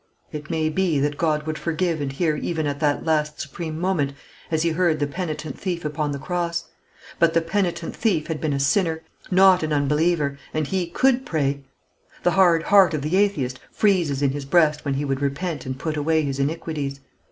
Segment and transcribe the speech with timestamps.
[0.31, 4.13] It may be that God would forgive and hear even at that last supreme moment,
[4.49, 6.65] as He heard the penitent thief upon the cross;
[7.19, 11.63] but the penitent thief had been a sinner, not an unbeliever, and he could pray.
[12.23, 15.77] The hard heart of the atheist freezes in his breast when he would repent and
[15.77, 16.99] put away his iniquities.